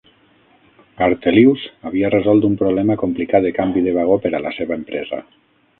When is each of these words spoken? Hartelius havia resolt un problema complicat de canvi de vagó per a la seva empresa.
Hartelius 1.07 1.67
havia 1.91 2.11
resolt 2.15 2.49
un 2.49 2.57
problema 2.65 2.99
complicat 3.05 3.49
de 3.49 3.53
canvi 3.61 3.87
de 3.89 3.97
vagó 4.01 4.21
per 4.27 4.37
a 4.41 4.45
la 4.49 4.57
seva 4.59 4.81
empresa. 4.83 5.27